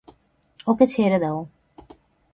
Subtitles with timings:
[0.67, 1.39] ওকে ছেড়ে দাও।